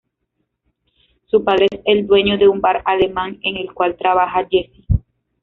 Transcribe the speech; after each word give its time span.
Su 1.27 1.43
padre 1.43 1.67
es 1.69 1.79
el 1.85 2.07
dueño 2.07 2.39
de 2.39 2.47
un 2.47 2.59
bar 2.59 2.81
alemán 2.85 3.37
en 3.43 3.55
el 3.55 3.71
cual 3.71 3.97
trabaja 3.97 4.47
Jesse. 4.49 4.83